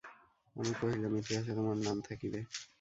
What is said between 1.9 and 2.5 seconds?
থাকিবে।